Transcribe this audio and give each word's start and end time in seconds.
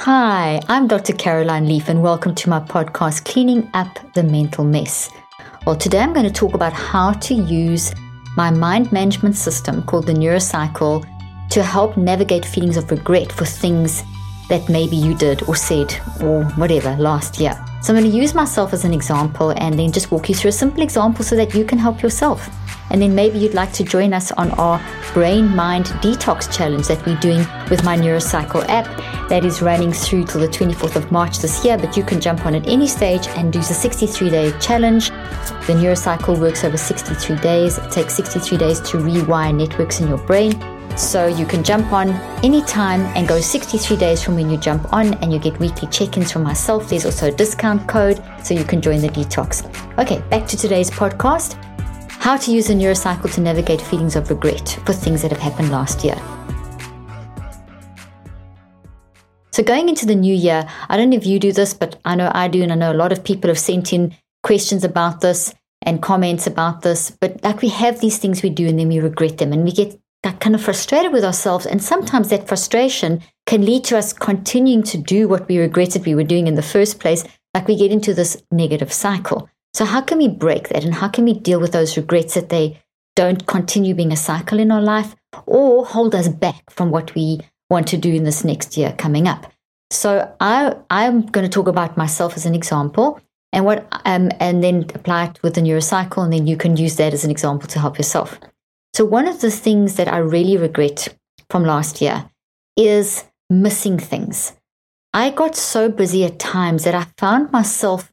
Hi, 0.00 0.60
I'm 0.68 0.88
Dr. 0.88 1.14
Caroline 1.14 1.66
Leaf, 1.66 1.88
and 1.88 2.02
welcome 2.02 2.34
to 2.34 2.50
my 2.50 2.60
podcast, 2.60 3.24
Cleaning 3.24 3.68
Up 3.72 3.88
the 4.12 4.22
Mental 4.22 4.62
Mess. 4.62 5.10
Well, 5.66 5.74
today 5.74 6.00
I'm 6.00 6.12
going 6.12 6.26
to 6.26 6.32
talk 6.32 6.52
about 6.52 6.74
how 6.74 7.12
to 7.12 7.34
use 7.34 7.94
my 8.36 8.50
mind 8.50 8.92
management 8.92 9.36
system 9.36 9.82
called 9.82 10.06
the 10.06 10.12
Neurocycle 10.12 11.02
to 11.48 11.62
help 11.62 11.96
navigate 11.96 12.44
feelings 12.44 12.76
of 12.76 12.90
regret 12.90 13.32
for 13.32 13.46
things 13.46 14.02
that 14.50 14.68
maybe 14.68 14.96
you 14.96 15.16
did 15.16 15.42
or 15.48 15.56
said 15.56 15.92
or 16.20 16.44
whatever 16.56 16.94
last 16.96 17.40
year. 17.40 17.58
So 17.86 17.94
I'm 17.94 18.00
going 18.00 18.10
to 18.10 18.18
use 18.18 18.34
myself 18.34 18.72
as 18.72 18.84
an 18.84 18.92
example 18.92 19.50
and 19.50 19.78
then 19.78 19.92
just 19.92 20.10
walk 20.10 20.28
you 20.28 20.34
through 20.34 20.48
a 20.48 20.52
simple 20.52 20.82
example 20.82 21.24
so 21.24 21.36
that 21.36 21.54
you 21.54 21.64
can 21.64 21.78
help 21.78 22.02
yourself. 22.02 22.50
And 22.90 23.00
then 23.00 23.14
maybe 23.14 23.38
you'd 23.38 23.54
like 23.54 23.72
to 23.74 23.84
join 23.84 24.12
us 24.12 24.32
on 24.32 24.50
our 24.58 24.84
brain 25.14 25.54
mind 25.54 25.86
detox 26.02 26.52
challenge 26.52 26.88
that 26.88 27.06
we're 27.06 27.20
doing 27.20 27.46
with 27.70 27.84
my 27.84 27.96
Neurocycle 27.96 28.68
app 28.68 28.86
that 29.28 29.44
is 29.44 29.62
running 29.62 29.92
through 29.92 30.24
till 30.24 30.40
the 30.40 30.48
24th 30.48 30.96
of 30.96 31.12
March 31.12 31.38
this 31.38 31.64
year. 31.64 31.78
But 31.78 31.96
you 31.96 32.02
can 32.02 32.20
jump 32.20 32.44
on 32.44 32.56
at 32.56 32.66
any 32.66 32.88
stage 32.88 33.28
and 33.28 33.52
do 33.52 33.60
the 33.60 33.66
63 33.66 34.30
day 34.30 34.58
challenge. 34.58 35.10
The 35.10 35.74
Neurocycle 35.74 36.40
works 36.40 36.64
over 36.64 36.76
63 36.76 37.36
days. 37.36 37.78
It 37.78 37.92
takes 37.92 38.14
63 38.14 38.58
days 38.58 38.80
to 38.80 38.96
rewire 38.96 39.54
networks 39.54 40.00
in 40.00 40.08
your 40.08 40.18
brain. 40.18 40.75
So 40.96 41.26
you 41.26 41.46
can 41.46 41.62
jump 41.62 41.92
on 41.92 42.10
anytime 42.42 43.02
and 43.16 43.28
go 43.28 43.40
63 43.40 43.96
days 43.96 44.22
from 44.22 44.34
when 44.34 44.50
you 44.50 44.56
jump 44.56 44.92
on, 44.92 45.14
and 45.14 45.32
you 45.32 45.38
get 45.38 45.58
weekly 45.60 45.88
check 45.88 46.16
ins 46.16 46.32
from 46.32 46.42
myself. 46.42 46.88
There's 46.88 47.04
also 47.04 47.28
a 47.28 47.32
discount 47.32 47.86
code, 47.86 48.22
so 48.42 48.54
you 48.54 48.64
can 48.64 48.80
join 48.80 49.00
the 49.00 49.08
detox. 49.08 49.64
Okay, 49.98 50.22
back 50.30 50.46
to 50.48 50.56
today's 50.56 50.90
podcast 50.90 51.62
how 52.26 52.36
to 52.36 52.50
use 52.50 52.70
a 52.70 52.74
neurocycle 52.74 53.32
to 53.32 53.40
navigate 53.40 53.80
feelings 53.80 54.16
of 54.16 54.28
regret 54.30 54.80
for 54.84 54.92
things 54.92 55.22
that 55.22 55.30
have 55.30 55.40
happened 55.40 55.70
last 55.70 56.02
year. 56.04 56.16
So, 59.52 59.62
going 59.62 59.88
into 59.88 60.06
the 60.06 60.16
new 60.16 60.34
year, 60.34 60.68
I 60.88 60.96
don't 60.96 61.10
know 61.10 61.16
if 61.16 61.24
you 61.24 61.38
do 61.38 61.52
this, 61.52 61.72
but 61.72 62.00
I 62.04 62.16
know 62.16 62.32
I 62.34 62.48
do, 62.48 62.64
and 62.64 62.72
I 62.72 62.74
know 62.74 62.92
a 62.92 62.98
lot 62.98 63.12
of 63.12 63.22
people 63.22 63.48
have 63.48 63.58
sent 63.58 63.92
in 63.92 64.12
questions 64.42 64.82
about 64.82 65.20
this 65.20 65.54
and 65.82 66.02
comments 66.02 66.48
about 66.48 66.82
this. 66.82 67.12
But 67.12 67.44
like 67.44 67.62
we 67.62 67.68
have 67.68 68.00
these 68.00 68.18
things 68.18 68.42
we 68.42 68.50
do 68.50 68.66
and 68.66 68.76
then 68.76 68.88
we 68.88 68.98
regret 68.98 69.38
them, 69.38 69.52
and 69.52 69.64
we 69.64 69.70
get 69.70 69.96
kind 70.22 70.54
of 70.54 70.62
frustrated 70.62 71.12
with 71.12 71.24
ourselves. 71.24 71.66
And 71.66 71.82
sometimes 71.82 72.28
that 72.28 72.48
frustration 72.48 73.22
can 73.46 73.64
lead 73.64 73.84
to 73.84 73.98
us 73.98 74.12
continuing 74.12 74.82
to 74.84 74.98
do 74.98 75.28
what 75.28 75.48
we 75.48 75.58
regretted 75.58 76.04
we 76.04 76.14
were 76.14 76.24
doing 76.24 76.46
in 76.46 76.54
the 76.54 76.62
first 76.62 77.00
place, 77.00 77.24
like 77.54 77.68
we 77.68 77.76
get 77.76 77.92
into 77.92 78.12
this 78.12 78.42
negative 78.50 78.92
cycle. 78.92 79.48
So, 79.74 79.84
how 79.84 80.00
can 80.00 80.18
we 80.18 80.28
break 80.28 80.68
that 80.70 80.84
and 80.84 80.94
how 80.94 81.08
can 81.08 81.24
we 81.24 81.34
deal 81.34 81.60
with 81.60 81.72
those 81.72 81.96
regrets 81.96 82.34
that 82.34 82.48
they 82.48 82.80
don't 83.14 83.46
continue 83.46 83.94
being 83.94 84.12
a 84.12 84.16
cycle 84.16 84.58
in 84.58 84.70
our 84.70 84.80
life 84.80 85.14
or 85.46 85.84
hold 85.84 86.14
us 86.14 86.28
back 86.28 86.70
from 86.70 86.90
what 86.90 87.14
we 87.14 87.40
want 87.70 87.88
to 87.88 87.96
do 87.96 88.12
in 88.12 88.24
this 88.24 88.44
next 88.44 88.76
year 88.76 88.94
coming 88.96 89.28
up? 89.28 89.52
So, 89.90 90.34
I, 90.40 90.74
I'm 90.90 91.26
going 91.26 91.44
to 91.44 91.52
talk 91.52 91.68
about 91.68 91.96
myself 91.96 92.36
as 92.36 92.46
an 92.46 92.54
example 92.54 93.20
and 93.52 93.64
what 93.64 93.86
um, 94.04 94.30
and 94.40 94.62
then 94.62 94.86
apply 94.94 95.26
it 95.26 95.42
with 95.42 95.54
the 95.54 95.60
neurocycle 95.60 96.24
and 96.24 96.32
then 96.32 96.46
you 96.46 96.56
can 96.56 96.76
use 96.76 96.96
that 96.96 97.14
as 97.14 97.24
an 97.24 97.30
example 97.30 97.68
to 97.68 97.78
help 97.78 97.96
yourself 97.98 98.40
so 98.96 99.04
one 99.04 99.28
of 99.28 99.40
the 99.40 99.50
things 99.50 99.96
that 99.96 100.12
i 100.16 100.18
really 100.18 100.56
regret 100.56 101.08
from 101.50 101.64
last 101.64 102.00
year 102.00 102.30
is 102.76 103.24
missing 103.50 103.98
things 103.98 104.54
i 105.12 105.30
got 105.30 105.54
so 105.54 105.88
busy 105.88 106.24
at 106.24 106.38
times 106.38 106.84
that 106.84 106.94
i 106.94 107.06
found 107.18 107.50
myself 107.52 108.12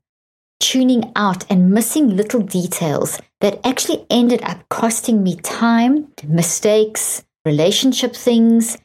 tuning 0.63 1.11
out 1.17 1.43
and 1.51 1.71
missing 1.71 2.15
little 2.15 2.41
details 2.41 3.19
that 3.41 3.59
actually 3.65 4.05
ended 4.09 4.41
up 4.43 4.63
costing 4.69 5.21
me 5.21 5.35
time, 5.35 6.07
mistakes, 6.25 7.21
relationship 7.43 8.15
things. 8.15 8.77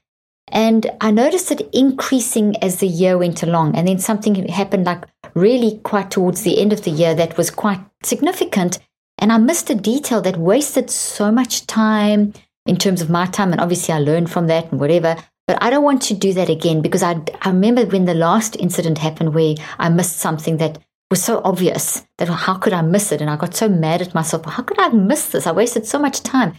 And 0.51 0.91
I 1.01 1.13
noticed 1.13 1.53
it 1.53 1.69
increasing 1.73 2.57
as 2.61 2.81
the 2.81 2.89
year 2.89 3.17
went 3.17 3.45
along. 3.45 3.77
And 3.77 3.87
then 3.87 4.01
something 4.01 4.35
happened 4.49 4.87
like 4.87 5.05
really 5.35 5.79
quite 5.85 6.11
towards 6.11 6.43
the 6.43 6.61
end 6.61 6.73
of 6.73 6.83
the 6.83 6.91
year 6.91 7.15
that 7.15 7.37
was 7.37 7.51
quite 7.51 7.81
significant. 8.03 8.81
And 9.19 9.33
I 9.33 9.39
missed 9.39 9.71
a 9.71 9.75
detail 9.75 10.21
that 10.23 10.37
wasted 10.37 10.91
so 10.91 11.31
much 11.31 11.67
time 11.67 12.33
in 12.67 12.77
terms 12.77 13.01
of 13.01 13.11
my 13.11 13.27
time. 13.27 13.53
And 13.53 13.61
obviously, 13.61 13.95
I 13.95 13.99
learned 13.99 14.31
from 14.31 14.47
that 14.47 14.71
and 14.71 14.81
whatever. 14.81 15.17
But 15.47 15.63
I 15.63 15.71
don't 15.71 15.85
want 15.85 16.03
to 16.03 16.15
do 16.15 16.33
that 16.35 16.51
again 16.51 16.83
because 16.83 17.03
I, 17.03 17.21
I 17.43 17.49
remember 17.49 17.87
when 17.87 18.05
the 18.05 18.15
last 18.15 18.55
incident 18.57 18.99
happened 18.99 19.35
where 19.35 19.55
I 19.79 19.89
missed 19.89 20.19
something 20.19 20.59
that 20.59 20.79
was 21.11 21.25
so 21.25 21.41
obvious 21.43 22.05
that 22.19 22.29
how 22.29 22.55
could 22.55 22.75
I 22.75 22.83
miss 22.83 23.13
it? 23.13 23.23
And 23.23 23.31
I 23.31 23.37
got 23.37 23.55
so 23.55 23.69
mad 23.69 24.03
at 24.03 24.15
myself. 24.15 24.45
How 24.45 24.63
could 24.63 24.79
I 24.79 24.89
miss 24.89 25.31
this? 25.31 25.47
I 25.47 25.53
wasted 25.53 25.87
so 25.87 25.99
much 25.99 26.23
time. 26.23 26.55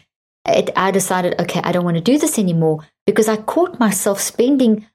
It, 0.47 0.71
I 0.75 0.89
decided, 0.89 1.39
okay, 1.39 1.61
I 1.63 1.71
don't 1.71 1.85
want 1.85 1.97
to 1.97 2.01
do 2.01 2.17
this 2.17 2.39
anymore 2.39 2.79
because 3.05 3.29
I 3.29 3.37
caught 3.37 3.79
myself 3.79 4.19
spending 4.19 4.87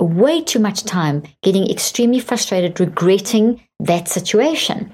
way 0.00 0.42
too 0.42 0.58
much 0.58 0.82
time 0.82 1.22
getting 1.42 1.70
extremely 1.70 2.18
frustrated, 2.18 2.80
regretting 2.80 3.62
that 3.78 4.08
situation. 4.08 4.92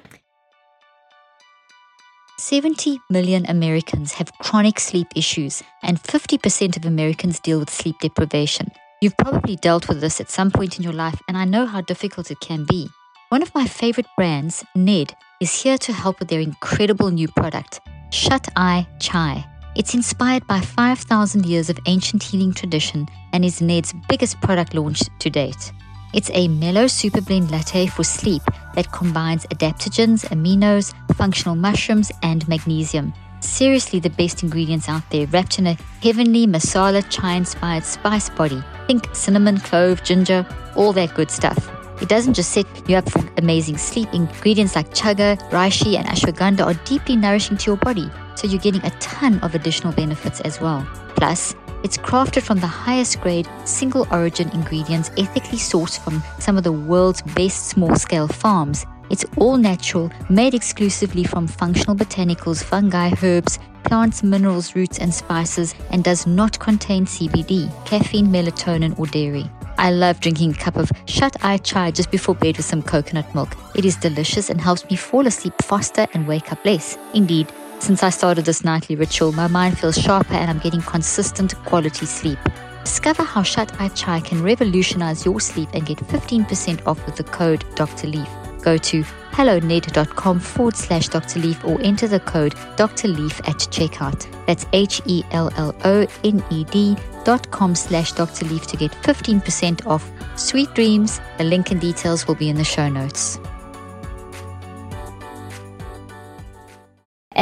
70 2.43 2.99
million 3.09 3.47
Americans 3.47 4.15
have 4.15 4.37
chronic 4.39 4.81
sleep 4.81 5.07
issues, 5.15 5.63
and 5.85 6.03
50% 6.03 6.77
of 6.77 6.85
Americans 6.85 7.39
deal 7.39 7.61
with 7.61 7.71
sleep 7.71 8.01
deprivation. 8.01 8.67
You've 9.01 9.17
probably 9.17 9.55
dealt 9.55 9.87
with 9.87 10.01
this 10.01 10.21
at 10.21 10.29
some 10.29 10.51
point 10.51 10.77
in 10.77 10.83
your 10.83 10.93
life, 10.93 11.21
and 11.29 11.39
I 11.39 11.45
know 11.45 11.67
how 11.67 11.83
difficult 11.83 12.33
it 12.33 12.41
can 12.41 12.65
be. 12.65 12.89
One 13.29 13.43
of 13.43 13.55
my 13.55 13.69
favorite 13.69 14.09
brands, 14.17 14.65
Ned, 14.75 15.15
is 15.41 15.63
here 15.63 15.79
to 15.79 15.93
help 15.93 16.19
with 16.19 16.27
their 16.27 16.41
incredible 16.41 17.13
new 17.13 17.29
product, 17.29 17.79
Shut 18.11 18.49
Eye 18.57 18.89
Chai. 18.99 19.45
It's 19.77 19.95
inspired 19.95 20.45
by 20.49 20.61
5,000 20.61 21.47
years 21.47 21.71
of 21.71 21.79
ancient 21.87 22.25
healing 22.25 22.53
tradition 22.53 23.07
and 23.33 23.45
is 23.45 23.63
Ned's 23.63 23.95
biggest 24.09 24.41
product 24.41 24.75
launch 24.75 25.01
to 25.21 25.31
date. 25.31 25.73
It's 26.13 26.31
a 26.35 26.49
mellow 26.49 26.89
super 26.89 27.21
blend 27.21 27.53
latte 27.53 27.87
for 27.87 28.03
sleep 28.03 28.43
that 28.75 28.93
combines 28.93 29.47
adaptogens, 29.47 30.25
aminos, 30.29 30.95
functional 31.15 31.57
mushrooms, 31.57 32.11
and 32.23 32.47
magnesium. 32.49 33.13
Seriously, 33.41 33.99
the 33.99 34.11
best 34.11 34.43
ingredients 34.43 34.89
out 34.89 35.03
there, 35.11 35.27
wrapped 35.27 35.59
in 35.59 35.67
a 35.67 35.77
heavenly 36.03 36.47
masala 36.47 37.05
chai 37.11 37.35
inspired 37.35 37.85
spice 37.85 38.31
body. 38.31 38.63
Think 38.87 39.09
cinnamon, 39.15 39.59
clove, 39.59 40.03
ginger, 40.05 40.47
all 40.77 40.93
that 40.93 41.15
good 41.15 41.31
stuff. 41.31 41.71
It 42.01 42.09
doesn't 42.09 42.35
just 42.35 42.51
set 42.51 42.67
you 42.89 42.97
up 42.97 43.09
for 43.09 43.23
amazing 43.39 43.79
sleep. 43.79 44.09
Ingredients 44.13 44.75
like 44.75 44.91
chaga, 44.91 45.39
reishi, 45.51 45.97
and 45.97 46.07
ashwagandha 46.07 46.67
are 46.67 46.75
deeply 46.85 47.17
nourishing 47.17 47.57
to 47.59 47.71
your 47.71 47.77
body, 47.77 48.11
so 48.35 48.49
you're 48.49 48.61
getting 48.61 48.85
a 48.85 48.91
ton 48.99 49.39
of 49.41 49.55
additional 49.55 49.93
benefits 49.93 50.41
as 50.41 50.61
well. 50.61 50.87
Plus, 51.15 51.55
it's 51.83 51.99
crafted 51.99 52.43
from 52.43 52.59
the 52.59 52.67
highest 52.67 53.21
grade, 53.21 53.49
single 53.65 54.07
origin 54.11 54.49
ingredients 54.51 55.11
ethically 55.17 55.59
sourced 55.59 55.99
from 55.99 56.23
some 56.39 56.57
of 56.57 56.65
the 56.65 56.73
world's 56.73 57.23
best 57.23 57.69
small 57.69 57.97
scale 57.97 58.29
farms. 58.29 58.87
It's 59.11 59.25
all 59.37 59.57
natural, 59.57 60.11
made 60.31 60.55
exclusively 60.55 61.25
from 61.25 61.47
functional 61.47 61.97
botanicals, 61.97 62.63
fungi, 62.63 63.13
herbs, 63.23 63.59
plants, 63.85 64.23
minerals, 64.23 64.75
roots, 64.75 64.99
and 64.99 65.13
spices, 65.13 65.75
and 65.91 66.03
does 66.03 66.27
not 66.27 66.59
contain 66.59 67.05
CBD, 67.05 67.71
caffeine, 67.85 68.29
melatonin, 68.29 68.99
or 68.99 69.07
dairy. 69.07 69.51
I 69.79 69.91
love 69.91 70.21
drinking 70.21 70.53
a 70.53 70.55
cup 70.55 70.77
of 70.77 70.91
shut 71.07 71.37
eye 71.45 71.59
chai 71.59 71.91
just 71.91 72.11
before 72.11 72.35
bed 72.35 72.57
with 72.57 72.67
some 72.67 72.83
coconut 72.83 73.35
milk. 73.35 73.57
It 73.75 73.85
is 73.85 73.97
delicious 73.97 74.49
and 74.49 74.61
helps 74.61 74.89
me 74.89 74.97
fall 74.97 75.27
asleep 75.27 75.55
faster 75.63 76.07
and 76.15 76.29
wake 76.29 76.53
up 76.53 76.65
less. 76.65 76.97
Indeed, 77.15 77.49
since 77.83 78.05
I 78.05 78.11
started 78.11 78.45
this 78.45 78.63
nightly 78.63 78.95
ritual, 78.95 79.33
my 79.33 79.49
mind 79.49 79.77
feels 79.77 79.99
sharper 79.99 80.35
and 80.35 80.49
I'm 80.49 80.61
getting 80.61 80.81
consistent 80.83 81.57
quality 81.65 82.07
sleep. 82.07 82.39
Discover 82.85 83.25
how 83.25 83.43
Shut 83.43 83.73
Eye 83.81 83.89
Chai 83.89 84.21
can 84.21 84.41
revolutionize 84.41 85.25
your 85.25 85.41
sleep 85.41 85.69
and 85.73 85.85
get 85.85 85.99
15% 85.99 86.87
off 86.87 87.05
with 87.05 87.17
the 87.17 87.25
code 87.25 87.65
Dr. 87.75 88.07
Leaf. 88.07 88.29
Go 88.63 88.77
to 88.77 89.03
helloned.com 89.33 90.39
forward 90.39 90.77
slash 90.77 91.09
Dr. 91.09 91.41
Leaf 91.41 91.65
or 91.65 91.81
enter 91.83 92.07
the 92.07 92.21
code 92.21 92.55
Dr. 92.77 93.09
Leaf 93.09 93.41
at 93.41 93.57
checkout. 93.57 94.29
That's 94.47 94.65
H 94.73 95.03
E 95.07 95.25
L 95.33 95.51
L 95.57 95.75
O 95.85 96.07
N 96.23 96.45
E 96.51 96.65
D 96.65 96.97
dot 97.25 97.51
com 97.51 97.75
slash 97.75 98.13
Dr. 98.13 98.45
Leaf 98.45 98.65
to 98.69 98.77
get 98.77 98.93
15% 98.93 99.87
off. 99.89 100.09
Sweet 100.37 100.73
dreams. 100.75 101.21
The 101.39 101.45
link 101.45 101.73
and 101.73 101.81
details 101.81 102.29
will 102.29 102.37
be 102.37 102.49
in 102.49 102.57
the 102.57 102.65
show 102.65 102.89
notes. 102.89 103.41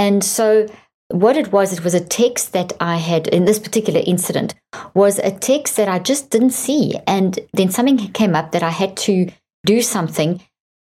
And 0.04 0.24
so 0.24 0.46
what 1.08 1.36
it 1.36 1.48
was, 1.52 1.72
it 1.72 1.84
was 1.84 1.94
a 1.94 2.08
text 2.20 2.52
that 2.52 2.72
I 2.80 2.96
had 2.96 3.26
in 3.36 3.44
this 3.44 3.58
particular 3.66 4.02
incident 4.14 4.54
was 4.94 5.18
a 5.18 5.38
text 5.50 5.76
that 5.76 5.88
I 5.88 5.98
just 6.10 6.30
didn't 6.30 6.56
see. 6.66 6.84
And 7.06 7.38
then 7.52 7.70
something 7.70 7.98
came 8.20 8.34
up 8.34 8.52
that 8.52 8.62
I 8.62 8.74
had 8.82 8.96
to 9.08 9.14
do 9.66 9.82
something 9.82 10.40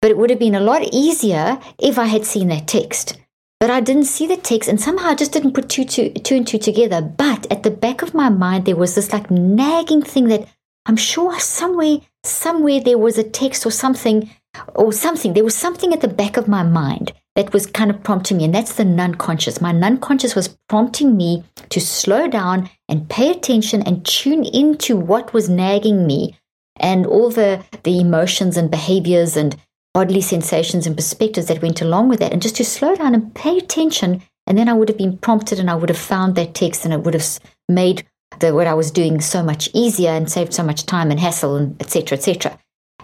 but 0.00 0.10
it 0.10 0.16
would 0.16 0.30
have 0.30 0.38
been 0.38 0.54
a 0.54 0.60
lot 0.60 0.82
easier 0.92 1.58
if 1.78 1.98
I 1.98 2.06
had 2.06 2.24
seen 2.24 2.48
that 2.48 2.66
text. 2.66 3.18
But 3.60 3.70
I 3.70 3.80
didn't 3.80 4.04
see 4.04 4.26
the 4.26 4.36
text, 4.36 4.68
and 4.68 4.80
somehow 4.80 5.08
I 5.08 5.14
just 5.16 5.32
didn't 5.32 5.54
put 5.54 5.68
two, 5.68 5.84
two, 5.84 6.10
two 6.10 6.36
and 6.36 6.46
two 6.46 6.58
together. 6.58 7.02
But 7.02 7.50
at 7.50 7.64
the 7.64 7.72
back 7.72 8.02
of 8.02 8.14
my 8.14 8.28
mind, 8.28 8.64
there 8.64 8.76
was 8.76 8.94
this 8.94 9.12
like 9.12 9.30
nagging 9.30 10.02
thing 10.02 10.28
that 10.28 10.46
I'm 10.86 10.96
sure 10.96 11.38
somewhere, 11.40 11.98
somewhere 12.24 12.80
there 12.80 12.98
was 12.98 13.18
a 13.18 13.24
text 13.24 13.66
or 13.66 13.72
something, 13.72 14.30
or 14.74 14.92
something. 14.92 15.32
There 15.32 15.44
was 15.44 15.56
something 15.56 15.92
at 15.92 16.00
the 16.00 16.08
back 16.08 16.36
of 16.36 16.46
my 16.46 16.62
mind 16.62 17.12
that 17.38 17.52
was 17.52 17.66
kind 17.66 17.88
of 17.88 18.02
prompting 18.02 18.38
me, 18.38 18.44
and 18.46 18.52
that's 18.52 18.74
the 18.74 18.84
non 18.84 19.14
conscious. 19.14 19.60
My 19.60 19.70
non 19.70 19.98
conscious 19.98 20.34
was 20.34 20.58
prompting 20.68 21.16
me 21.16 21.44
to 21.68 21.80
slow 21.80 22.26
down 22.26 22.68
and 22.88 23.08
pay 23.08 23.30
attention 23.30 23.80
and 23.82 24.04
tune 24.04 24.44
into 24.44 24.96
what 24.96 25.32
was 25.32 25.48
nagging 25.48 26.04
me 26.04 26.36
and 26.80 27.06
all 27.06 27.30
the, 27.30 27.64
the 27.84 28.00
emotions 28.00 28.56
and 28.56 28.72
behaviors 28.72 29.36
and 29.36 29.56
bodily 29.94 30.20
sensations 30.20 30.84
and 30.84 30.96
perspectives 30.96 31.46
that 31.46 31.62
went 31.62 31.80
along 31.80 32.08
with 32.08 32.18
that, 32.18 32.32
and 32.32 32.42
just 32.42 32.56
to 32.56 32.64
slow 32.64 32.96
down 32.96 33.14
and 33.14 33.32
pay 33.36 33.56
attention. 33.56 34.20
And 34.48 34.58
then 34.58 34.68
I 34.68 34.72
would 34.72 34.88
have 34.88 34.98
been 34.98 35.16
prompted 35.16 35.60
and 35.60 35.70
I 35.70 35.76
would 35.76 35.90
have 35.90 35.98
found 35.98 36.34
that 36.34 36.54
text 36.54 36.84
and 36.84 36.92
it 36.92 37.02
would 37.02 37.14
have 37.14 37.38
made 37.68 38.04
the, 38.40 38.52
what 38.52 38.66
I 38.66 38.74
was 38.74 38.90
doing 38.90 39.20
so 39.20 39.44
much 39.44 39.70
easier 39.72 40.10
and 40.10 40.28
saved 40.28 40.54
so 40.54 40.64
much 40.64 40.86
time 40.86 41.12
and 41.12 41.20
hassle 41.20 41.54
and 41.54 41.80
etc. 41.80 42.18
etc. 42.18 42.58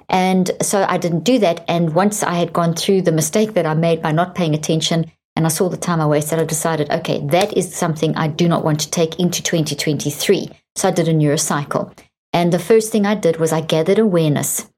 And 0.08 0.50
so 0.62 0.84
I 0.88 0.98
didn't 0.98 1.24
do 1.24 1.38
that. 1.40 1.64
And 1.68 1.94
once 1.94 2.22
I 2.22 2.34
had 2.34 2.52
gone 2.52 2.74
through 2.74 3.02
the 3.02 3.12
mistake 3.12 3.54
that 3.54 3.66
I 3.66 3.74
made 3.74 4.02
by 4.02 4.12
not 4.12 4.34
paying 4.34 4.54
attention 4.54 5.10
and 5.36 5.46
I 5.46 5.48
saw 5.48 5.68
the 5.68 5.76
time 5.76 6.00
I 6.00 6.06
wasted, 6.06 6.38
I 6.38 6.44
decided, 6.44 6.90
okay, 6.90 7.20
that 7.26 7.56
is 7.56 7.74
something 7.74 8.16
I 8.16 8.28
do 8.28 8.48
not 8.48 8.64
want 8.64 8.80
to 8.80 8.90
take 8.90 9.18
into 9.18 9.42
2023. 9.42 10.50
So 10.76 10.88
I 10.88 10.92
did 10.92 11.08
a 11.08 11.14
neurocycle. 11.14 11.96
And 12.32 12.52
the 12.52 12.58
first 12.58 12.92
thing 12.92 13.06
I 13.06 13.14
did 13.14 13.38
was 13.38 13.52
I 13.52 13.60
gathered 13.60 13.98
awareness 13.98 14.68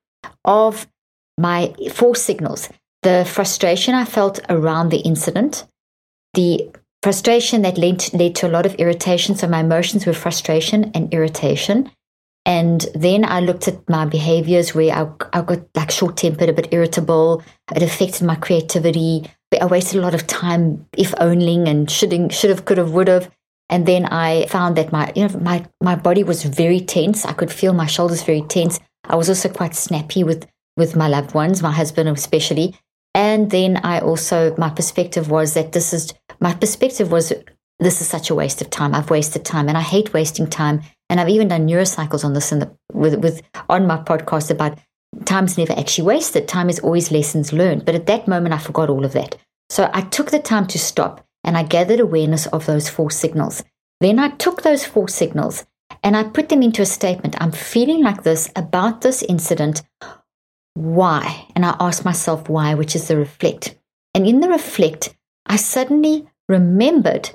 of 0.44 0.87
my 1.38 1.75
four 1.93 2.14
signals 2.14 2.69
the 3.06 3.25
frustration 3.25 3.94
I 3.94 4.05
felt 4.05 4.40
around 4.49 4.88
the 4.88 4.99
incident, 4.99 5.64
the 6.34 6.69
frustration 7.05 7.62
that 7.62 7.79
led, 7.79 8.12
led 8.12 8.34
to 8.34 8.49
a 8.49 8.50
lot 8.50 8.67
of 8.67 8.75
irritation. 8.75 9.37
So 9.37 9.46
my 9.46 9.61
emotions 9.61 10.06
were 10.06 10.12
frustration 10.12 10.90
and 10.93 11.14
irritation. 11.14 11.88
And 12.46 12.87
then 12.94 13.25
I 13.25 13.40
looked 13.40 13.66
at 13.66 13.88
my 13.88 14.06
behaviors 14.06 14.72
where 14.72 14.94
I, 14.94 15.10
I 15.37 15.43
got 15.43 15.58
like 15.75 15.90
short 15.90 16.16
tempered, 16.16 16.48
a 16.48 16.52
bit 16.52 16.69
irritable. 16.70 17.43
It 17.75 17.82
affected 17.82 18.25
my 18.25 18.37
creativity. 18.37 19.28
I 19.60 19.66
wasted 19.66 19.98
a 19.98 20.02
lot 20.02 20.14
of 20.14 20.26
time, 20.28 20.87
if 20.96 21.12
only, 21.19 21.56
and 21.69 21.90
should 21.90 22.32
should 22.32 22.50
have, 22.50 22.64
could 22.64 22.78
have, 22.78 22.93
would 22.93 23.08
have. 23.08 23.31
And 23.69 23.84
then 23.84 24.04
I 24.06 24.46
found 24.46 24.76
that 24.76 24.93
my, 24.93 25.12
you 25.16 25.26
know, 25.26 25.38
my, 25.40 25.66
my 25.82 25.96
body 25.96 26.22
was 26.22 26.44
very 26.44 26.78
tense. 26.81 27.25
I 27.25 27.32
could 27.32 27.50
feel 27.50 27.72
my 27.72 27.87
shoulders 27.87 28.22
very 28.22 28.43
tense. 28.43 28.78
I 29.08 29.16
was 29.16 29.28
also 29.28 29.48
quite 29.48 29.75
snappy 29.75 30.22
with, 30.22 30.46
with 30.76 30.94
my 30.94 31.08
loved 31.08 31.34
ones, 31.34 31.62
my 31.62 31.72
husband 31.72 32.08
especially. 32.08 32.78
And 33.12 33.50
then 33.50 33.78
I 33.78 33.98
also, 33.98 34.54
my 34.56 34.70
perspective 34.70 35.31
was 35.31 35.54
that 35.54 35.72
this 35.72 35.93
is, 35.93 36.12
my 36.38 36.54
perspective 36.54 37.10
was 37.10 37.32
this 37.78 38.00
is 38.00 38.08
such 38.08 38.31
a 38.31 38.34
waste 38.34 38.62
of 38.62 38.70
time. 38.70 38.94
I've 38.94 39.11
wasted 39.11 39.44
time 39.44 39.69
and 39.69 39.76
I 39.76 39.82
hate 39.82 40.12
wasting 40.12 40.46
time. 40.46 40.82
And 41.08 41.20
I've 41.20 41.28
even 41.28 41.49
done 41.49 41.69
neurocycles 41.69 42.25
on 42.25 42.32
this 42.32 42.50
in 42.52 42.58
the, 42.58 42.76
with, 42.93 43.17
with 43.17 43.43
on 43.69 43.87
my 43.87 43.99
podcast 43.99 44.50
about 44.50 44.78
time's 45.25 45.58
never 45.58 45.73
actually 45.75 46.06
wasted. 46.06 46.49
Time 46.49 46.69
is 46.69 46.81
always 46.81 47.12
lessons 47.12 47.52
learned. 47.52 47.84
But 47.84 47.94
at 47.94 48.06
that 48.06 48.26
moment, 48.26 48.55
I 48.55 48.58
forgot 48.58 48.90
all 48.90 49.05
of 49.05 49.12
that. 49.12 49.37
So 49.69 49.90
I 49.93 50.02
took 50.02 50.31
the 50.31 50.38
time 50.38 50.67
to 50.69 50.78
stop 50.78 51.25
and 51.44 51.56
I 51.56 51.62
gathered 51.62 52.00
awareness 52.00 52.46
of 52.46 52.67
those 52.67 52.88
four 52.88 53.11
signals. 53.11 53.62
Then 54.00 54.19
I 54.19 54.31
took 54.31 54.62
those 54.62 54.84
four 54.84 55.08
signals 55.08 55.67
and 56.02 56.17
I 56.17 56.25
put 56.25 56.49
them 56.49 56.62
into 56.62 56.82
a 56.82 56.87
statement. 56.87 57.37
I'm 57.40 57.52
feeling 57.52 58.02
like 58.02 58.22
this 58.22 58.50
about 58.56 59.02
this 59.02 59.22
incident. 59.22 59.82
Why? 60.75 61.46
And 61.55 61.64
I 61.64 61.76
asked 61.81 62.05
myself 62.05 62.49
why, 62.49 62.75
which 62.75 62.96
is 62.96 63.08
the 63.08 63.17
reflect. 63.17 63.76
And 64.14 64.26
in 64.26 64.40
the 64.40 64.49
reflect, 64.49 65.17
I 65.46 65.56
suddenly 65.56 66.26
remembered 66.49 67.31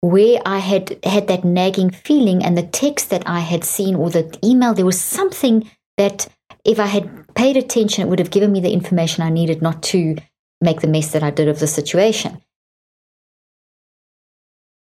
where 0.00 0.40
I 0.44 0.58
had 0.58 0.98
had 1.04 1.28
that 1.28 1.44
nagging 1.44 1.90
feeling 1.90 2.44
and 2.44 2.56
the 2.56 2.62
text 2.62 3.10
that 3.10 3.22
I 3.26 3.40
had 3.40 3.64
seen 3.64 3.94
or 3.94 4.10
the 4.10 4.38
email, 4.44 4.74
there 4.74 4.86
was 4.86 5.00
something 5.00 5.70
that 5.96 6.28
if 6.64 6.78
I 6.78 6.86
had 6.86 7.34
paid 7.34 7.56
attention, 7.56 8.02
it 8.02 8.10
would 8.10 8.18
have 8.18 8.30
given 8.30 8.52
me 8.52 8.60
the 8.60 8.72
information 8.72 9.22
I 9.22 9.30
needed 9.30 9.62
not 9.62 9.82
to 9.84 10.16
make 10.60 10.80
the 10.80 10.88
mess 10.88 11.12
that 11.12 11.22
I 11.22 11.30
did 11.30 11.48
of 11.48 11.60
the 11.60 11.66
situation. 11.66 12.42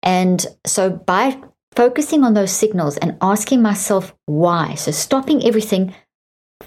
And 0.02 0.44
so 0.66 0.90
by 0.90 1.38
focusing 1.74 2.24
on 2.24 2.34
those 2.34 2.52
signals 2.52 2.96
and 2.98 3.16
asking 3.20 3.62
myself 3.62 4.14
why, 4.26 4.74
so 4.74 4.90
stopping 4.90 5.44
everything, 5.46 5.94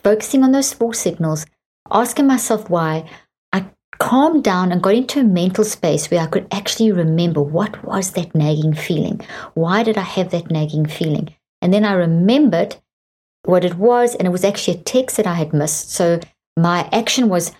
focusing 0.03 0.43
on 0.43 0.51
those 0.51 0.73
four 0.73 0.93
signals, 0.93 1.45
asking 1.91 2.27
myself 2.27 2.69
why, 2.69 3.09
calmed 3.97 4.43
down 4.43 4.71
and 4.71 4.81
got 4.81 4.93
into 4.93 5.19
a 5.19 5.23
mental 5.23 5.63
space 5.63 6.09
where 6.09 6.21
I 6.21 6.27
could 6.27 6.47
actually 6.51 6.91
remember 6.91 7.41
what 7.41 7.83
was 7.83 8.11
that 8.11 8.35
nagging 8.35 8.73
feeling? 8.73 9.21
Why 9.53 9.83
did 9.83 9.97
I 9.97 10.01
have 10.01 10.31
that 10.31 10.51
nagging 10.51 10.85
feeling? 10.85 11.33
And 11.61 11.73
then 11.73 11.85
I 11.85 11.93
remembered 11.93 12.77
what 13.43 13.63
it 13.63 13.75
was, 13.75 14.15
and 14.15 14.27
it 14.27 14.31
was 14.31 14.43
actually 14.43 14.77
a 14.77 14.83
text 14.83 15.17
that 15.17 15.27
I 15.27 15.35
had 15.35 15.53
missed. 15.53 15.91
So 15.91 16.19
my 16.57 16.89
action 16.91 17.29
was, 17.29 17.51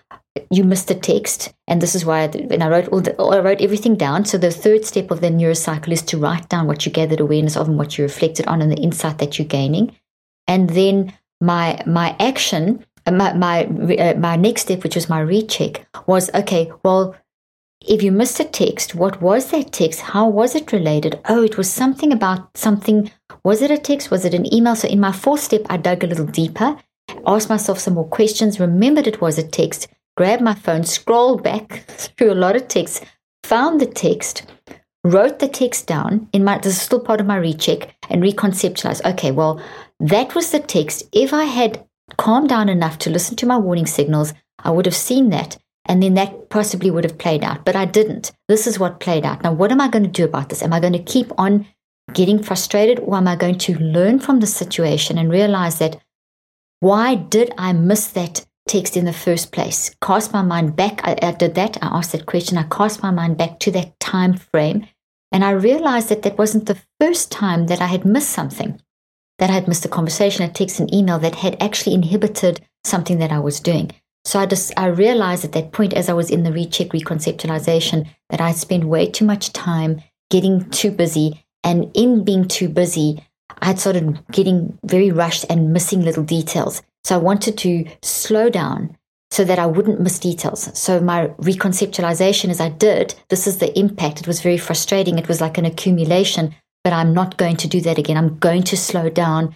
you 0.50 0.64
missed 0.64 0.88
the 0.88 0.96
text, 0.96 1.54
and 1.68 1.82
this 1.82 1.96
is 1.96 2.06
why. 2.06 2.24
And 2.24 2.64
I 2.64 2.70
wrote 2.70 2.88
all 2.90 3.02
the, 3.02 3.20
I 3.22 3.40
wrote 3.40 3.62
everything 3.62 3.96
down. 3.96 4.26
So 4.26 4.38
the 4.38 4.52
third 4.52 4.86
step 4.86 5.12
of 5.12 5.22
the 5.22 5.30
neurocycle 5.30 5.92
is 5.92 6.02
to 6.04 6.18
write 6.18 6.50
down 6.50 6.68
what 6.68 6.86
you 6.86 6.92
gathered 6.92 7.20
awareness 7.20 7.56
of 7.56 7.68
and 7.68 7.78
what 7.78 7.98
you 7.98 8.04
reflected 8.04 8.48
on, 8.48 8.62
and 8.62 8.72
the 8.72 8.82
insight 8.82 9.20
that 9.20 9.38
you're 9.38 9.48
gaining. 9.48 9.96
And 10.48 10.70
then 10.72 11.14
my 11.42 11.82
my 11.86 12.16
action 12.20 12.86
my 13.12 13.34
my, 13.34 13.66
uh, 13.66 14.16
my 14.18 14.36
next 14.36 14.64
step, 14.64 14.84
which 14.84 14.96
was 14.96 15.10
my 15.10 15.20
recheck, 15.20 15.86
was 16.08 16.34
okay. 16.34 16.72
Well, 16.84 17.16
if 17.88 18.02
you 18.02 18.12
missed 18.12 18.40
a 18.40 18.46
text, 18.46 18.96
what 18.96 19.22
was 19.22 19.52
that 19.52 19.72
text? 19.72 20.02
How 20.02 20.28
was 20.28 20.56
it 20.56 20.72
related? 20.72 21.20
Oh, 21.30 21.44
it 21.44 21.58
was 21.58 21.70
something 21.70 22.12
about 22.12 22.58
something. 22.58 23.12
Was 23.44 23.62
it 23.62 23.70
a 23.70 23.78
text? 23.78 24.10
Was 24.10 24.26
it 24.26 24.34
an 24.34 24.52
email? 24.54 24.76
So 24.76 24.88
in 24.88 25.00
my 25.00 25.12
fourth 25.12 25.42
step, 25.42 25.62
I 25.70 25.78
dug 25.78 26.04
a 26.04 26.08
little 26.08 26.26
deeper, 26.26 26.78
asked 27.28 27.50
myself 27.50 27.80
some 27.80 27.94
more 27.94 28.08
questions, 28.08 28.60
remembered 28.60 29.08
it 29.08 29.22
was 29.22 29.38
a 29.38 29.48
text, 29.48 29.88
grabbed 30.18 30.42
my 30.42 30.56
phone, 30.56 30.84
scrolled 30.84 31.44
back 31.44 31.86
through 32.18 32.32
a 32.32 32.34
lot 32.34 32.56
of 32.56 32.68
texts, 32.68 33.02
found 33.44 33.80
the 33.80 33.86
text, 33.86 34.52
wrote 35.04 35.38
the 35.38 35.48
text 35.48 35.86
down 35.86 36.28
in 36.34 36.44
my 36.44 36.58
this 36.58 36.78
is 36.78 36.82
still 36.82 37.00
part 37.00 37.22
of 37.22 37.28
my 37.28 37.38
recheck 37.38 37.96
and 38.10 38.24
reconceptualized. 38.24 39.06
Okay, 39.06 39.32
well, 39.32 39.62
that 40.00 40.34
was 40.34 40.52
the 40.52 40.60
text. 40.60 41.04
If 41.14 41.34
I 41.34 41.44
had 41.44 41.86
calmed 42.18 42.50
down 42.50 42.70
enough 42.70 42.98
to 43.00 43.10
listen 43.10 43.36
to 43.38 43.46
my 43.46 43.58
warning 43.58 43.86
signals, 43.86 44.34
I 44.60 44.72
would 44.72 44.86
have 44.86 44.96
seen 44.96 45.30
that. 45.30 45.58
And 45.86 46.02
then 46.02 46.16
that 46.16 46.50
possibly 46.50 46.90
would 46.90 47.04
have 47.04 47.18
played 47.18 47.44
out. 47.44 47.64
But 47.64 47.76
I 47.76 47.86
didn't. 47.86 48.32
This 48.48 48.66
is 48.66 48.80
what 48.80 49.00
played 49.00 49.26
out. 49.26 49.44
Now, 49.44 49.54
what 49.54 49.72
am 49.72 49.82
I 49.82 49.88
going 49.88 50.04
to 50.04 50.10
do 50.10 50.26
about 50.26 50.50
this? 50.50 50.64
Am 50.64 50.74
I 50.74 50.80
going 50.80 50.94
to 50.94 51.04
keep 51.04 51.32
on 51.38 51.68
getting 52.14 52.42
frustrated 52.42 53.00
or 53.00 53.16
am 53.18 53.28
I 53.28 53.36
going 53.36 53.58
to 53.60 53.78
learn 53.78 54.20
from 54.20 54.40
the 54.40 54.48
situation 54.48 55.18
and 55.18 55.30
realize 55.30 55.80
that 55.80 56.00
why 56.80 57.16
did 57.16 57.52
I 57.58 57.74
miss 57.74 58.08
that 58.08 58.46
text 58.68 58.98
in 58.98 59.06
the 59.06 59.14
first 59.14 59.52
place? 59.52 59.96
Cast 60.02 60.34
my 60.34 60.42
mind 60.42 60.76
back. 60.76 61.02
I, 61.04 61.18
I 61.22 61.32
did 61.32 61.56
that. 61.56 61.78
I 61.84 61.98
asked 61.98 62.12
that 62.14 62.26
question. 62.26 62.58
I 62.58 62.64
cast 62.64 63.04
my 63.04 63.12
mind 63.12 63.38
back 63.38 63.60
to 63.60 63.72
that 63.72 64.00
time 64.00 64.36
frame. 64.36 64.88
And 65.32 65.44
I 65.44 65.52
realized 65.52 66.10
that 66.10 66.24
that 66.24 66.38
wasn't 66.38 66.66
the 66.66 66.80
first 67.00 67.32
time 67.32 67.68
that 67.68 67.82
I 67.82 67.88
had 67.88 68.06
missed 68.06 68.30
something 68.30 68.80
that 69.40 69.50
I 69.50 69.54
had 69.54 69.68
missed 69.68 69.86
a 69.86 69.90
conversation, 69.90 70.44
a 70.44 70.50
text, 70.50 70.80
an 70.80 70.94
email 70.94 71.20
that 71.20 71.36
had 71.36 71.62
actually 71.62 71.94
inhibited 71.94 72.62
something 72.84 73.18
that 73.20 73.32
I 73.32 73.40
was 73.40 73.60
doing. 73.60 73.92
So 74.24 74.40
I 74.40 74.46
just 74.48 74.74
I 74.78 74.88
realized 74.88 75.46
at 75.46 75.52
that 75.52 75.72
point, 75.72 75.94
as 75.94 76.10
I 76.10 76.14
was 76.14 76.32
in 76.32 76.44
the 76.44 76.52
recheck 76.52 76.90
reconceptualization, 76.90 78.08
that 78.30 78.42
I 78.42 78.52
spent 78.54 78.86
way 78.86 79.10
too 79.10 79.26
much 79.26 79.54
time 79.54 80.02
getting 80.32 80.70
too 80.72 80.92
busy, 80.92 81.46
and 81.64 81.92
in 81.94 82.24
being 82.24 82.48
too 82.48 82.70
busy, 82.70 83.24
I 83.62 83.68
had 83.68 83.80
started 83.80 84.20
getting 84.32 84.78
very 84.84 85.12
rushed 85.12 85.46
and 85.50 85.72
missing 85.74 86.02
little 86.02 86.24
details. 86.24 86.82
So 87.04 87.16
I 87.16 87.20
wanted 87.20 87.58
to 87.60 87.86
slow 88.02 88.50
down 88.50 88.98
so 89.30 89.44
that 89.44 89.60
I 89.60 89.66
wouldn't 89.66 90.02
miss 90.02 90.18
details. 90.18 90.70
So 90.78 91.00
my 91.00 91.28
reconceptualization, 91.40 92.50
as 92.50 92.60
I 92.60 92.70
did, 92.70 93.16
this 93.30 93.48
is 93.48 93.60
the 93.60 93.78
impact. 93.78 94.22
It 94.22 94.28
was 94.28 94.42
very 94.42 94.58
frustrating. 94.58 95.20
It 95.20 95.28
was 95.28 95.42
like 95.42 95.58
an 95.58 95.66
accumulation 95.66 96.56
but 96.86 96.94
I'm 96.94 97.16
not 97.16 97.38
going 97.38 97.58
to 97.58 97.68
do 97.68 97.82
that 97.82 97.98
again. 97.98 98.16
I'm 98.16 98.38
going 98.38 98.62
to 98.62 98.78
slow 98.78 99.10
down 99.10 99.56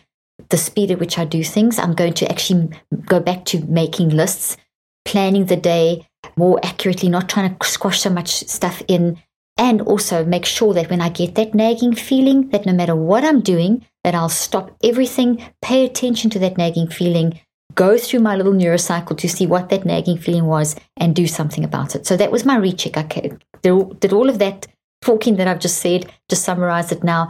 the 0.50 0.58
speed 0.58 0.90
at 0.90 1.00
which 1.00 1.20
I 1.20 1.26
do 1.26 1.44
things. 1.44 1.78
I'm 1.78 1.94
going 1.94 2.14
to 2.14 2.28
actually 2.28 2.72
go 3.06 3.20
back 3.20 3.46
to 3.46 3.64
making 3.66 4.10
lists, 4.10 4.58
planning 5.06 5.46
the 5.46 5.56
day 5.56 6.08
more 6.38 6.60
accurately, 6.64 7.08
not 7.08 7.30
trying 7.30 7.56
to 7.56 7.68
squash 7.68 8.02
so 8.02 8.10
much 8.10 8.30
stuff 8.48 8.82
in, 8.88 9.22
and 9.58 9.80
also 9.82 10.26
make 10.26 10.46
sure 10.46 10.74
that 10.74 10.90
when 10.90 11.02
I 11.02 11.10
get 11.10 11.36
that 11.36 11.54
nagging 11.54 11.94
feeling, 11.94 12.50
that 12.50 12.66
no 12.66 12.74
matter 12.74 12.96
what 12.96 13.24
I'm 13.24 13.42
doing, 13.42 13.86
that 14.04 14.16
I'll 14.16 14.30
stop 14.30 14.76
everything, 14.84 15.46
pay 15.62 15.86
attention 15.86 16.32
to 16.32 16.40
that 16.40 16.58
nagging 16.58 16.88
feeling, 16.88 17.40
go 17.76 18.00
through 18.00 18.22
my 18.22 18.36
little 18.38 18.54
neurocycle 18.54 19.20
to 19.20 19.30
see 19.30 19.46
what 19.46 19.70
that 19.70 19.86
nagging 19.86 20.18
feeling 20.18 20.46
was, 20.46 20.76
and 20.98 21.16
do 21.16 21.28
something 21.28 21.64
about 21.64 21.96
it. 21.96 22.08
So 22.08 22.18
that 22.18 22.32
was 22.32 22.44
my 22.44 22.58
recheck. 22.58 22.98
I 22.98 23.38
did 23.62 24.14
all 24.14 24.30
of 24.30 24.40
that 24.40 24.66
talking 25.02 25.38
that 25.38 25.48
I've 25.48 25.60
just 25.60 25.78
said, 25.78 26.12
just 26.30 26.44
summarize 26.44 26.92
it 26.92 27.04
now. 27.04 27.30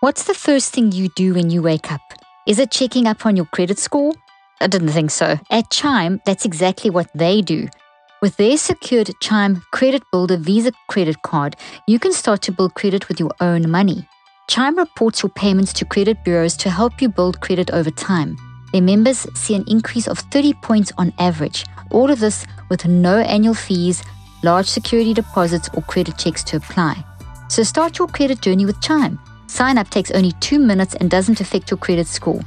What's 0.00 0.24
the 0.24 0.34
first 0.34 0.72
thing 0.72 0.92
you 0.92 1.08
do 1.10 1.34
when 1.34 1.50
you 1.50 1.62
wake 1.62 1.92
up? 1.92 2.00
Is 2.46 2.58
it 2.58 2.72
checking 2.72 3.06
up 3.06 3.24
on 3.24 3.36
your 3.36 3.46
credit 3.46 3.78
score? 3.78 4.12
I 4.60 4.66
didn't 4.66 4.88
think 4.88 5.10
so. 5.10 5.38
At 5.50 5.70
Chime, 5.70 6.20
that's 6.26 6.44
exactly 6.44 6.90
what 6.90 7.08
they 7.14 7.40
do. 7.40 7.68
With 8.20 8.36
their 8.36 8.56
secured 8.56 9.10
Chime 9.20 9.62
Credit 9.72 10.02
Builder 10.12 10.36
Visa 10.36 10.72
credit 10.88 11.22
card, 11.22 11.56
you 11.88 11.98
can 11.98 12.12
start 12.12 12.42
to 12.42 12.52
build 12.52 12.74
credit 12.74 13.08
with 13.08 13.18
your 13.18 13.32
own 13.40 13.70
money. 13.70 14.08
Chime 14.48 14.76
reports 14.76 15.22
your 15.22 15.30
payments 15.30 15.72
to 15.74 15.84
credit 15.84 16.22
bureaus 16.24 16.56
to 16.58 16.70
help 16.70 17.00
you 17.00 17.08
build 17.08 17.40
credit 17.40 17.70
over 17.70 17.90
time. 17.90 18.36
Their 18.72 18.82
members 18.82 19.26
see 19.34 19.54
an 19.54 19.64
increase 19.66 20.06
of 20.06 20.18
30 20.18 20.54
points 20.62 20.92
on 20.98 21.12
average. 21.18 21.64
All 21.90 22.10
of 22.10 22.20
this 22.20 22.46
with 22.68 22.86
no 22.86 23.18
annual 23.18 23.54
fees, 23.54 24.02
large 24.42 24.66
security 24.66 25.14
deposits, 25.14 25.68
or 25.74 25.82
credit 25.82 26.18
checks 26.18 26.42
to 26.44 26.56
apply. 26.56 27.04
So 27.48 27.62
start 27.62 27.98
your 27.98 28.08
credit 28.08 28.40
journey 28.40 28.66
with 28.66 28.80
Chime. 28.80 29.18
Sign 29.46 29.78
up 29.78 29.90
takes 29.90 30.10
only 30.10 30.32
two 30.40 30.58
minutes 30.58 30.94
and 30.94 31.10
doesn't 31.10 31.40
affect 31.40 31.70
your 31.70 31.78
credit 31.78 32.06
score. 32.06 32.40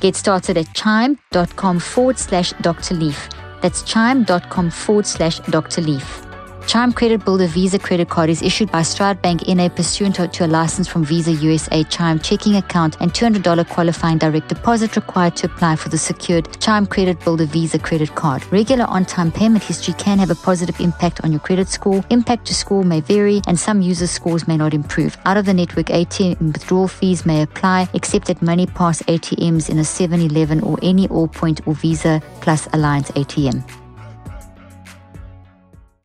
Get 0.00 0.16
started 0.16 0.56
at 0.56 0.72
chime.com 0.74 1.78
forward 1.78 2.18
slash 2.18 2.52
Dr. 2.60 2.94
Leaf. 2.94 3.28
That's 3.62 3.82
chime.com 3.82 4.70
forward 4.70 5.06
slash 5.06 5.40
Dr. 5.40 5.80
Leaf. 5.82 6.27
Chime 6.68 6.92
Credit 6.92 7.24
Builder 7.24 7.46
Visa 7.46 7.78
credit 7.78 8.10
card 8.10 8.28
is 8.28 8.42
issued 8.42 8.70
by 8.70 8.82
Stride 8.82 9.22
Bank 9.22 9.48
NA 9.48 9.70
pursuant 9.70 10.16
to 10.16 10.44
a 10.44 10.46
license 10.46 10.86
from 10.86 11.02
Visa 11.02 11.32
USA 11.32 11.82
Chime 11.84 12.18
checking 12.18 12.56
account 12.56 12.98
and 13.00 13.10
$200 13.10 13.66
qualifying 13.70 14.18
direct 14.18 14.50
deposit 14.50 14.94
required 14.94 15.34
to 15.36 15.46
apply 15.46 15.76
for 15.76 15.88
the 15.88 15.96
secured 15.96 16.60
Chime 16.60 16.84
Credit 16.84 17.18
Builder 17.24 17.46
Visa 17.46 17.78
credit 17.78 18.14
card. 18.14 18.44
Regular 18.52 18.84
on-time 18.84 19.32
payment 19.32 19.64
history 19.64 19.94
can 19.94 20.18
have 20.18 20.28
a 20.28 20.34
positive 20.34 20.78
impact 20.78 21.24
on 21.24 21.32
your 21.32 21.40
credit 21.40 21.68
score. 21.68 22.04
Impact 22.10 22.46
to 22.48 22.54
score 22.54 22.84
may 22.84 23.00
vary 23.00 23.40
and 23.46 23.58
some 23.58 23.80
users' 23.80 24.10
scores 24.10 24.46
may 24.46 24.58
not 24.58 24.74
improve. 24.74 25.16
Out 25.24 25.38
of 25.38 25.46
the 25.46 25.54
network 25.54 25.86
ATM 25.86 26.52
withdrawal 26.52 26.86
fees 26.86 27.24
may 27.24 27.40
apply 27.40 27.88
except 27.94 28.28
at 28.28 28.40
MoneyPass 28.40 29.04
ATMs 29.04 29.70
in 29.70 29.78
a 29.78 29.82
7-Eleven 29.84 30.60
or 30.60 30.78
any 30.82 31.08
Allpoint 31.08 31.66
or 31.66 31.72
Visa 31.72 32.20
Plus 32.42 32.68
Alliance 32.74 33.10
ATM. 33.12 33.64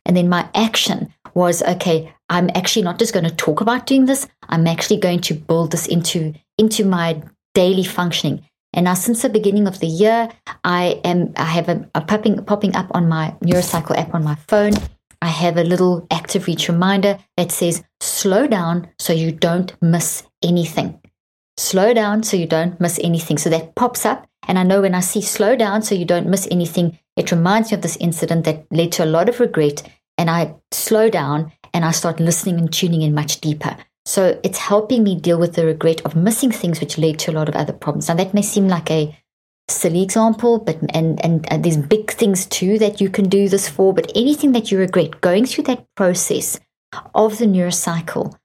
And 0.05 0.17
then 0.17 0.29
my 0.29 0.49
action 0.53 1.13
was 1.33 1.63
okay, 1.63 2.13
I'm 2.29 2.49
actually 2.55 2.83
not 2.83 2.99
just 2.99 3.13
going 3.13 3.25
to 3.25 3.35
talk 3.35 3.61
about 3.61 3.85
doing 3.85 4.05
this, 4.05 4.27
I'm 4.49 4.67
actually 4.67 4.97
going 4.97 5.21
to 5.21 5.33
build 5.33 5.71
this 5.71 5.87
into 5.87 6.33
into 6.57 6.85
my 6.85 7.21
daily 7.53 7.83
functioning. 7.83 8.45
And 8.73 8.85
now 8.85 8.95
since 8.95 9.21
the 9.21 9.29
beginning 9.29 9.67
of 9.67 9.79
the 9.79 9.87
year, 9.87 10.29
I 10.63 10.99
am 11.03 11.33
I 11.37 11.45
have 11.45 11.69
a, 11.69 11.89
a 11.95 12.01
popping 12.01 12.43
popping 12.45 12.75
up 12.75 12.87
on 12.91 13.07
my 13.07 13.35
neurocycle 13.43 13.97
app 13.97 14.13
on 14.13 14.23
my 14.23 14.35
phone. 14.47 14.73
I 15.21 15.27
have 15.27 15.57
a 15.57 15.63
little 15.63 16.05
active 16.11 16.47
reach 16.47 16.67
reminder 16.67 17.17
that 17.37 17.51
says 17.51 17.83
slow 18.01 18.45
down 18.45 18.89
so 18.99 19.13
you 19.13 19.31
don't 19.31 19.73
miss 19.81 20.23
anything. 20.43 20.99
Slow 21.55 21.93
down 21.93 22.23
so 22.23 22.35
you 22.35 22.47
don't 22.47 22.79
miss 22.81 22.99
anything. 23.01 23.37
So 23.37 23.49
that 23.49 23.75
pops 23.75 24.05
up 24.05 24.27
and 24.47 24.59
I 24.59 24.63
know 24.63 24.81
when 24.81 24.95
I 24.95 24.99
see 24.99 25.21
slow 25.21 25.55
down 25.55 25.81
so 25.81 25.95
you 25.95 26.05
don't 26.05 26.27
miss 26.27 26.47
anything, 26.51 26.99
it 27.15 27.31
reminds 27.31 27.71
me 27.71 27.75
of 27.75 27.81
this 27.81 27.97
incident 27.97 28.45
that 28.45 28.65
led 28.71 28.91
to 28.93 29.03
a 29.03 29.05
lot 29.05 29.29
of 29.29 29.39
regret. 29.39 29.83
And 30.17 30.29
I 30.29 30.55
slow 30.71 31.09
down 31.09 31.51
and 31.73 31.83
I 31.83 31.91
start 31.91 32.19
listening 32.19 32.59
and 32.59 32.71
tuning 32.71 33.01
in 33.01 33.13
much 33.13 33.41
deeper. 33.41 33.77
So 34.05 34.39
it's 34.43 34.57
helping 34.57 35.03
me 35.03 35.19
deal 35.19 35.39
with 35.39 35.53
the 35.53 35.65
regret 35.65 36.01
of 36.01 36.15
missing 36.15 36.51
things 36.51 36.79
which 36.79 36.97
led 36.97 37.19
to 37.19 37.31
a 37.31 37.33
lot 37.33 37.49
of 37.49 37.55
other 37.55 37.73
problems. 37.73 38.07
Now 38.07 38.15
that 38.15 38.33
may 38.33 38.41
seem 38.41 38.67
like 38.67 38.91
a 38.91 39.17
silly 39.69 40.03
example, 40.03 40.59
but 40.59 40.77
and, 40.89 41.23
and 41.23 41.49
and 41.49 41.63
there's 41.63 41.77
big 41.77 42.11
things 42.11 42.45
too 42.45 42.77
that 42.79 42.99
you 42.99 43.09
can 43.09 43.29
do 43.29 43.47
this 43.47 43.69
for. 43.69 43.93
But 43.93 44.11
anything 44.15 44.51
that 44.51 44.71
you 44.71 44.77
regret, 44.77 45.21
going 45.21 45.45
through 45.45 45.65
that 45.65 45.85
process 45.95 46.59
of 47.15 47.37
the 47.37 47.45
neurocycle, 47.45 48.35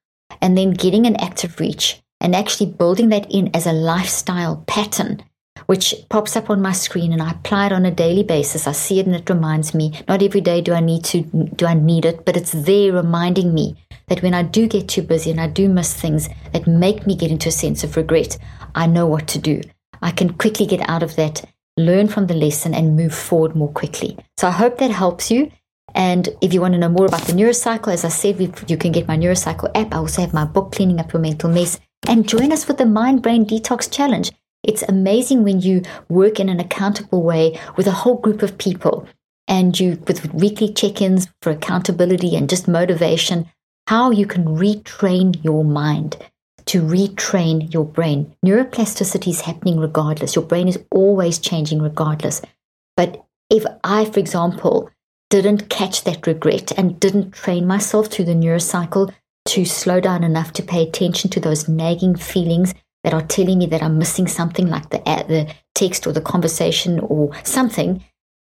and 0.41 0.57
then 0.57 0.71
getting 0.71 1.07
an 1.07 1.17
active 1.17 1.59
reach 1.59 2.01
and 2.21 2.35
actually 2.35 2.71
building 2.71 3.09
that 3.09 3.31
in 3.31 3.51
as 3.55 3.67
a 3.67 3.73
lifestyle 3.73 4.65
pattern 4.67 5.23
which 5.67 5.95
pops 6.09 6.37
up 6.37 6.50
on 6.50 6.62
my 6.62 6.73
screen 6.73 7.12
and 7.12 7.23
I 7.23 7.33
apply 7.33 7.67
it 7.67 7.73
on 7.73 7.87
a 7.87 7.91
daily 7.91 8.23
basis. 8.23 8.67
I 8.67 8.73
see 8.73 9.00
it 9.00 9.07
and 9.07 9.15
it 9.15 9.29
reminds 9.29 9.75
me. 9.75 10.00
Not 10.09 10.23
every 10.23 10.41
day 10.41 10.61
do 10.61 10.73
I 10.73 10.81
need 10.81 11.05
to 11.07 11.23
do 11.23 11.67
I 11.67 11.75
need 11.75 12.05
it, 12.05 12.25
but 12.25 12.37
it's 12.37 12.53
there 12.53 12.93
reminding 12.93 13.55
me 13.55 13.77
that 14.09 14.23
when 14.23 14.35
I 14.35 14.43
do 14.43 14.67
get 14.67 14.88
too 14.88 15.03
busy 15.03 15.31
and 15.31 15.41
I 15.41 15.49
do 15.49 15.69
miss 15.69 15.95
things 15.95 16.29
that 16.53 16.67
make 16.67 17.07
me 17.07 17.15
get 17.15 17.31
into 17.31 17.49
a 17.49 17.53
sense 17.53 17.85
of 17.85 17.97
regret, 17.97 18.38
I 18.75 18.87
know 18.87 19.07
what 19.07 19.27
to 19.29 19.38
do. 19.38 19.61
I 20.00 20.11
can 20.11 20.35
quickly 20.35 20.67
get 20.67 20.88
out 20.88 21.03
of 21.03 21.17
that, 21.17 21.45
learn 21.77 22.09
from 22.09 22.27
the 22.27 22.35
lesson 22.35 22.75
and 22.75 22.97
move 22.97 23.15
forward 23.15 23.55
more 23.55 23.73
quickly. 23.73 24.17
So 24.38 24.49
I 24.49 24.53
hope 24.53 24.79
that 24.79 24.91
helps 24.91 25.31
you. 25.31 25.50
And 25.95 26.29
if 26.41 26.53
you 26.53 26.61
want 26.61 26.75
to 26.75 26.79
know 26.79 26.88
more 26.88 27.07
about 27.07 27.23
the 27.23 27.33
neurocycle, 27.33 27.93
as 27.93 28.05
I 28.05 28.09
said, 28.09 28.41
you 28.41 28.77
can 28.77 28.93
get 28.93 29.09
my 29.09 29.17
neurocycle 29.17 29.71
app. 29.75 29.95
I 29.95 29.99
also 29.99 30.21
have 30.21 30.35
my 30.35 30.45
book, 30.45 30.73
Cleaning 30.73 31.00
Up 31.00 31.12
Your 31.12 31.23
Mental 31.23 31.50
Mess. 31.50 31.81
And 32.07 32.29
join 32.29 32.53
us 32.53 32.65
for 32.65 32.75
the 32.75 32.87
Mind 32.87 33.23
Brain 33.23 33.45
Detox 33.45 33.91
Challenge. 33.91 34.31
It's 34.69 34.83
amazing 34.83 35.45
when 35.45 35.61
you 35.63 35.81
work 36.11 36.39
in 36.39 36.51
an 36.51 36.61
accountable 36.61 37.23
way 37.23 37.59
with 37.79 37.87
a 37.87 37.99
whole 38.03 38.19
group 38.19 38.43
of 38.43 38.59
people 38.59 39.09
and 39.49 39.81
you, 39.81 39.99
with 40.07 40.35
weekly 40.35 40.71
check 40.71 41.01
ins 41.01 41.27
for 41.41 41.51
accountability 41.51 42.37
and 42.37 42.51
just 42.51 42.69
motivation, 42.69 43.47
how 43.87 44.11
you 44.11 44.27
can 44.27 44.45
retrain 44.45 45.43
your 45.43 45.65
mind 45.65 46.19
to 46.67 46.83
retrain 46.83 47.73
your 47.73 47.87
brain. 47.87 48.37
Neuroplasticity 48.45 49.29
is 49.29 49.41
happening 49.41 49.81
regardless. 49.81 50.37
Your 50.37 50.45
brain 50.45 50.69
is 50.69 50.79
always 50.91 51.39
changing 51.39 51.81
regardless. 51.81 52.43
But 52.95 53.25
if 53.49 53.65
I, 53.83 54.05
for 54.05 54.21
example, 54.21 54.91
didn't 55.31 55.71
catch 55.71 56.05
that 56.05 56.27
regret 56.27 56.73
and 56.77 57.01
didn't 57.01 57.33
train 57.33 57.67
myself 57.67 58.09
through 58.09 58.27
the 58.27 58.35
neurocycle 58.35 59.15
to 59.47 59.65
slow 59.65 59.99
down 59.99 60.25
enough 60.25 60.53
to 60.53 60.63
pay 60.63 60.83
attention 60.83 61.31
to 61.31 61.41
those 61.41 61.69
nagging 61.69 62.17
feelings 62.17 62.75
that 63.05 63.14
are 63.14 63.23
telling 63.23 63.59
me 63.59 63.67
that 63.67 63.83
I'm 63.83 63.99
missing 63.99 64.26
something 64.26 64.69
like 64.69 64.90
the, 64.90 64.99
the 64.99 65.52
text 65.75 66.07
or 66.07 66.12
the 66.12 66.21
conversation 66.21 66.99
or 67.00 67.31
something, 67.45 68.05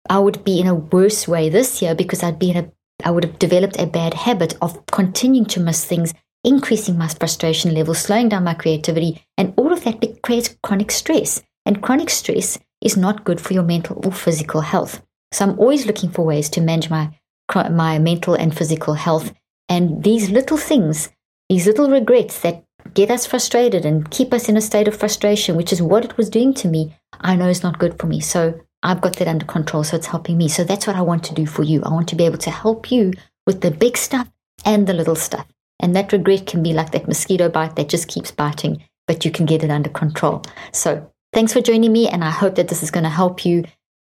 I 0.09 0.19
would 0.19 0.45
be 0.45 0.61
in 0.61 0.67
a 0.67 0.75
worse 0.75 1.27
way 1.27 1.49
this 1.49 1.83
year 1.83 1.95
because 1.95 2.23
I'd 2.23 2.39
be 2.39 2.51
in 2.51 2.57
a, 2.57 2.73
I 3.05 3.11
would 3.11 3.25
have 3.25 3.39
developed 3.39 3.79
a 3.79 3.87
bad 3.87 4.15
habit 4.15 4.57
of 4.63 4.85
continuing 4.87 5.47
to 5.47 5.61
miss 5.61 5.85
things, 5.85 6.15
increasing 6.45 6.97
my 6.97 7.09
frustration 7.09 7.75
level, 7.75 7.95
slowing 7.95 8.29
down 8.29 8.45
my 8.45 8.55
creativity, 8.55 9.25
and 9.37 9.53
all 9.57 9.73
of 9.73 9.85
that 9.85 10.23
creates 10.23 10.57
chronic 10.63 10.91
stress. 10.91 11.43
And 11.65 11.83
chronic 11.83 12.11
stress 12.11 12.59
is 12.81 12.97
not 12.97 13.25
good 13.25 13.41
for 13.41 13.53
your 13.53 13.65
mental 13.65 14.01
or 14.05 14.13
physical 14.13 14.61
health. 14.61 15.03
So 15.33 15.45
I'm 15.45 15.59
always 15.59 15.87
looking 15.87 16.11
for 16.11 16.25
ways 16.25 16.49
to 16.51 16.61
manage 16.61 16.89
my 16.89 17.11
my 17.55 17.99
mental 17.99 18.35
and 18.35 18.57
physical 18.57 18.95
health. 18.95 19.33
And 19.69 20.03
these 20.03 20.31
little 20.31 20.57
things, 20.57 21.11
these 21.49 21.67
little 21.67 21.91
regrets 21.91 22.41
that 22.41 22.65
get 22.97 23.11
us 23.11 23.27
frustrated 23.27 23.85
and 23.85 24.11
keep 24.11 24.33
us 24.33 24.49
in 24.49 24.57
a 24.57 24.61
state 24.61 24.89
of 24.89 24.97
frustration, 24.97 25.55
which 25.55 25.73
is 25.73 25.83
what 25.83 26.05
it 26.05 26.17
was 26.17 26.31
doing 26.31 26.55
to 26.55 26.67
me, 26.67 26.97
I 27.21 27.37
know 27.37 27.49
is 27.49 27.63
not 27.63 27.79
good 27.79 27.99
for 28.01 28.07
me. 28.07 28.21
So 28.21 28.59
I've 28.83 29.03
got 29.03 29.17
that 29.17 29.29
under 29.29 29.45
control. 29.45 29.85
So 29.85 29.97
it's 29.97 30.07
helping 30.07 30.39
me. 30.39 30.49
So 30.49 30.65
that's 30.65 30.87
what 30.87 30.97
I 30.97 31.03
want 31.03 31.23
to 31.25 31.35
do 31.35 31.47
for 31.47 31.63
you. 31.63 31.83
I 31.85 31.91
want 31.91 32.09
to 32.09 32.17
be 32.17 32.25
able 32.25 32.39
to 32.39 32.51
help 32.51 32.91
you 32.91 33.13
with 33.47 33.61
the 33.61 33.71
big 33.71 33.97
stuff 33.97 34.29
and 34.65 34.87
the 34.87 34.95
little 34.95 35.15
stuff. 35.15 35.47
And 35.79 35.95
that 35.95 36.11
regret 36.11 36.47
can 36.47 36.63
be 36.63 36.73
like 36.73 36.93
that 36.93 37.07
mosquito 37.07 37.51
bite 37.51 37.77
that 37.77 37.91
just 37.91 38.09
keeps 38.09 38.31
biting, 38.31 38.83
but 39.07 39.25
you 39.27 39.31
can 39.31 39.45
get 39.45 39.63
it 39.63 39.71
under 39.71 39.91
control. 39.91 40.43
So 40.73 41.13
thanks 41.35 41.53
for 41.53 41.61
joining 41.61 41.93
me. 41.93 42.09
And 42.09 42.25
I 42.25 42.31
hope 42.31 42.55
that 42.55 42.69
this 42.69 42.83
is 42.83 42.91
going 42.91 43.05
to 43.05 43.11
help 43.11 43.45
you 43.45 43.65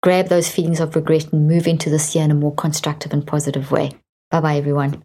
grab 0.02 0.28
those 0.28 0.50
feelings 0.50 0.80
of 0.80 0.96
regret 0.96 1.30
and 1.32 1.46
move 1.46 1.66
into 1.66 1.90
this 1.90 2.14
year 2.14 2.24
in 2.24 2.30
a 2.30 2.34
more 2.34 2.54
constructive 2.54 3.12
and 3.12 3.26
positive 3.26 3.70
way. 3.70 3.92
Bye 4.30 4.40
bye, 4.40 4.56
everyone. 4.56 5.04